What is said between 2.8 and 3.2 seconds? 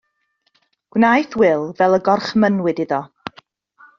iddo.